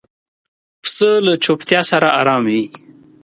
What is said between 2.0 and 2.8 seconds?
آرام وي.